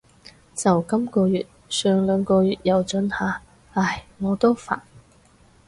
[0.55, 3.39] 就今个月，上兩個月又准下。
[3.73, 4.79] 唉，我都煩